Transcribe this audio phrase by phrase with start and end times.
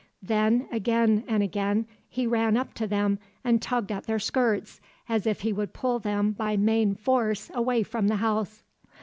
[0.23, 5.27] Then, again and again, he ran up to them and tugged at their skirts as
[5.27, 8.63] if he would pull them by main force away from the house.